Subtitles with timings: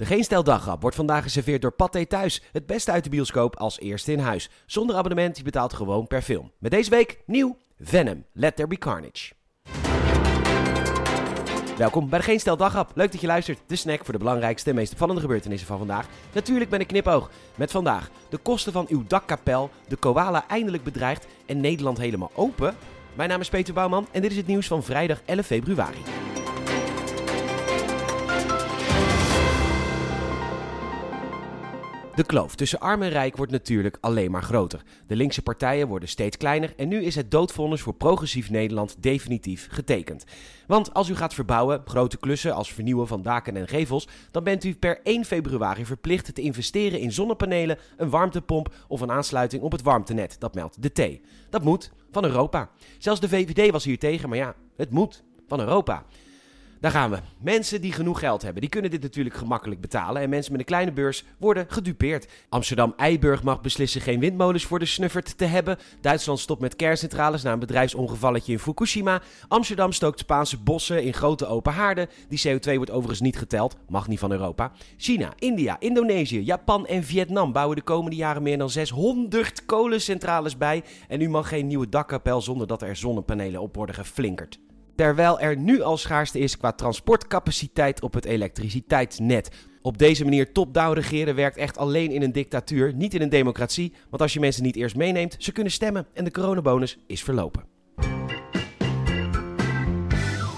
[0.00, 0.44] De Geen Stel
[0.80, 2.42] wordt vandaag geserveerd door Pathé Thuis.
[2.52, 4.50] Het beste uit de bioscoop als eerste in huis.
[4.66, 6.52] Zonder abonnement, je betaalt gewoon per film.
[6.58, 9.32] Met deze week nieuw Venom, Let There Be Carnage.
[11.76, 12.56] Welkom bij de Geen Stel.
[12.94, 13.58] Leuk dat je luistert.
[13.66, 16.06] De snack voor de belangrijkste en meest opvallende gebeurtenissen van vandaag.
[16.32, 17.30] Natuurlijk met een knipoog.
[17.54, 22.74] Met vandaag de kosten van uw dakkapel, de koala eindelijk bedreigd en Nederland helemaal open.
[23.14, 26.19] Mijn naam is Peter Bouwman en dit is het nieuws van vrijdag 11 februari.
[32.20, 34.82] De kloof tussen arm en rijk wordt natuurlijk alleen maar groter.
[35.06, 39.68] De linkse partijen worden steeds kleiner en nu is het doodvonnis voor progressief Nederland definitief
[39.70, 40.24] getekend.
[40.66, 44.64] Want als u gaat verbouwen, grote klussen als vernieuwen van daken en gevels, dan bent
[44.64, 49.72] u per 1 februari verplicht te investeren in zonnepanelen, een warmtepomp of een aansluiting op
[49.72, 50.36] het warmtenet.
[50.38, 51.20] Dat meldt de T.
[51.50, 52.70] Dat moet van Europa.
[52.98, 56.04] Zelfs de VVD was hier tegen, maar ja, het moet van Europa.
[56.80, 57.18] Daar gaan we.
[57.38, 60.22] Mensen die genoeg geld hebben, die kunnen dit natuurlijk gemakkelijk betalen.
[60.22, 62.28] En mensen met een kleine beurs worden gedupeerd.
[62.48, 65.78] Amsterdam-Eiburg mag beslissen geen windmolens voor de snuffert te hebben.
[66.00, 69.22] Duitsland stopt met kerncentrales na een bedrijfsongevalletje in Fukushima.
[69.48, 72.08] Amsterdam stookt Spaanse bossen in grote open haarden.
[72.28, 74.72] Die CO2 wordt overigens niet geteld, mag niet van Europa.
[74.96, 80.82] China, India, Indonesië, Japan en Vietnam bouwen de komende jaren meer dan 600 kolencentrales bij.
[81.08, 84.58] En nu mag geen nieuwe dakkapel zonder dat er zonnepanelen op worden geflinkerd
[84.96, 89.50] terwijl er nu al schaarste is qua transportcapaciteit op het elektriciteitsnet.
[89.82, 93.92] Op deze manier top-down regeren werkt echt alleen in een dictatuur, niet in een democratie.
[94.10, 97.69] Want als je mensen niet eerst meeneemt, ze kunnen stemmen en de coronabonus is verlopen.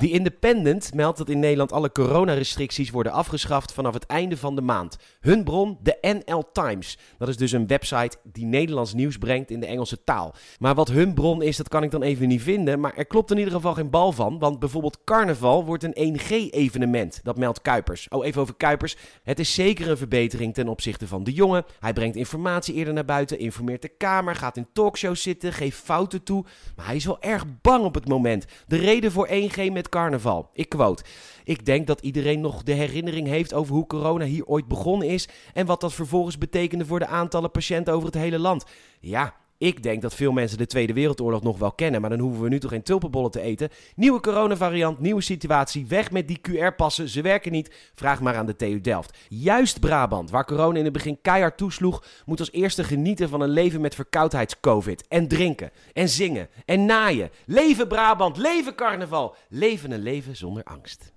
[0.00, 4.60] The Independent meldt dat in Nederland alle coronarestricties worden afgeschaft vanaf het einde van de
[4.60, 4.96] maand.
[5.20, 6.98] Hun bron, de NL Times.
[7.18, 10.34] Dat is dus een website die Nederlands nieuws brengt in de Engelse taal.
[10.58, 12.80] Maar wat hun bron is, dat kan ik dan even niet vinden.
[12.80, 14.38] Maar er klopt in ieder geval geen bal van.
[14.38, 17.20] Want bijvoorbeeld carnaval wordt een 1G-evenement.
[17.22, 18.08] Dat meldt Kuipers.
[18.08, 18.96] Oh, even over Kuipers.
[19.22, 21.64] Het is zeker een verbetering ten opzichte van de jongen.
[21.80, 26.22] Hij brengt informatie eerder naar buiten, informeert de Kamer, gaat in talkshows zitten, geeft fouten
[26.22, 26.44] toe.
[26.76, 28.44] Maar hij is wel erg bang op het moment.
[28.66, 30.50] De reden voor 1G met carnaval.
[30.52, 31.04] Ik quote.
[31.44, 35.28] Ik denk dat iedereen nog de herinnering heeft over hoe corona hier ooit begonnen is
[35.52, 38.64] en wat dat vervolgens betekende voor de aantallen patiënten over het hele land.
[39.00, 42.42] Ja, ik denk dat veel mensen de Tweede Wereldoorlog nog wel kennen, maar dan hoeven
[42.42, 43.68] we nu toch geen tulpenbollen te eten.
[43.96, 47.90] Nieuwe coronavariant, nieuwe situatie, weg met die QR-passen, ze werken niet.
[47.94, 49.18] Vraag maar aan de TU Delft.
[49.28, 53.48] Juist Brabant, waar corona in het begin keihard toesloeg, moet als eerste genieten van een
[53.48, 55.06] leven met verkoudheids-covid.
[55.08, 57.30] En drinken, en zingen, en naaien.
[57.46, 61.12] Leven Brabant, leven carnaval, leven een leven zonder angst.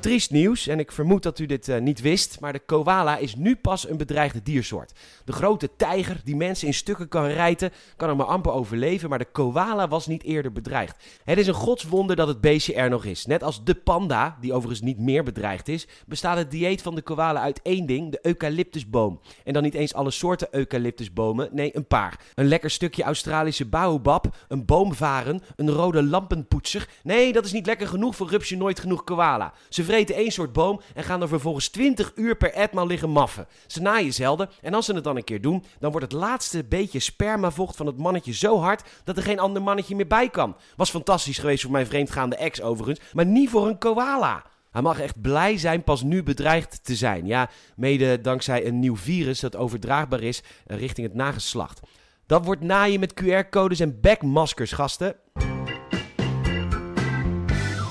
[0.00, 3.34] Triest nieuws, en ik vermoed dat u dit uh, niet wist, maar de koala is
[3.34, 4.92] nu pas een bedreigde diersoort.
[5.24, 9.18] De grote tijger die mensen in stukken kan rijten, kan er maar amper overleven, maar
[9.18, 10.96] de koala was niet eerder bedreigd.
[11.24, 13.26] Het is een godswonder dat het beestje er nog is.
[13.26, 17.02] Net als de panda, die overigens niet meer bedreigd is, bestaat het dieet van de
[17.02, 19.20] koala uit één ding, de eucalyptusboom.
[19.44, 22.20] En dan niet eens alle soorten eucalyptusbomen, nee een paar.
[22.34, 26.88] Een lekker stukje Australische baobab, een boomvaren, een rode lampenpoetser.
[27.02, 29.52] Nee, dat is niet lekker genoeg voor rupsje nooit genoeg koala.
[29.68, 33.46] Ze vreten één soort boom en gaan er vervolgens 20 uur per etmaal liggen maffen.
[33.66, 36.64] Ze naaien zelden en als ze het dan een keer doen, dan wordt het laatste
[36.64, 40.56] beetje spermavocht van het mannetje zo hard dat er geen ander mannetje meer bij kan.
[40.76, 44.44] Was fantastisch geweest voor mijn vreemdgaande ex overigens, maar niet voor een koala.
[44.70, 47.26] Hij mag echt blij zijn pas nu bedreigd te zijn.
[47.26, 51.80] Ja, mede dankzij een nieuw virus dat overdraagbaar is eh, richting het nageslacht.
[52.26, 55.16] Dat wordt naaien met QR-codes en backmaskers, gasten.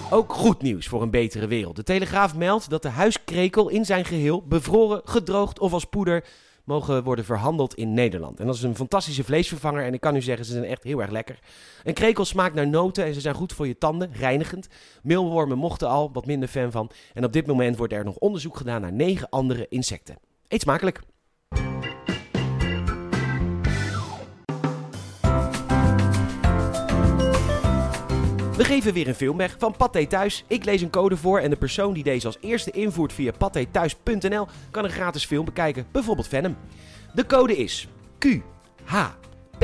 [0.10, 1.76] Ook goed nieuws voor een betere wereld.
[1.76, 6.26] De Telegraaf meldt dat de huiskrekel in zijn geheel bevroren, gedroogd of als poeder
[6.64, 8.40] mogen worden verhandeld in Nederland.
[8.40, 11.02] En dat is een fantastische vleesvervanger en ik kan u zeggen, ze zijn echt heel
[11.02, 11.40] erg lekker.
[11.84, 14.68] Een krekel smaakt naar noten en ze zijn goed voor je tanden, reinigend.
[15.04, 16.92] Meelwormen mochten al, wat minder fan van.
[17.14, 20.18] En op dit moment wordt er nog onderzoek gedaan naar negen andere insecten.
[20.48, 21.02] Eet smakelijk!
[28.58, 30.44] We geven weer een film weg van Pathé Thuis.
[30.48, 34.48] Ik lees een code voor en de persoon die deze als eerste invoert via pathéthuis.nl
[34.72, 36.56] kan een gratis film bekijken, bijvoorbeeld Venom.
[37.14, 37.88] De code is
[38.18, 38.26] Q
[38.84, 39.08] H
[39.58, 39.64] P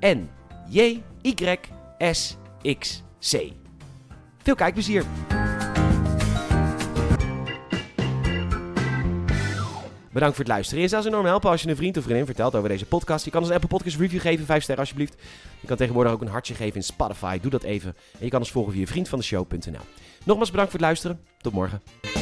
[0.00, 0.28] N
[0.68, 1.58] J Y
[1.98, 2.36] S
[2.78, 3.52] X C.
[4.42, 5.04] Veel kijkplezier!
[10.14, 10.82] Bedankt voor het luisteren.
[10.82, 13.24] Je zou ze enorm helpen als je een vriend of vriendin vertelt over deze podcast.
[13.24, 15.14] Je kan ons een Apple Podcast review geven, 5 sterren alsjeblieft.
[15.60, 17.38] Je kan tegenwoordig ook een hartje geven in Spotify.
[17.40, 17.96] Doe dat even.
[18.12, 19.80] En je kan ons volgen via vriendvandeshow.nl.
[20.24, 21.20] Nogmaals bedankt voor het luisteren.
[21.38, 22.13] Tot morgen.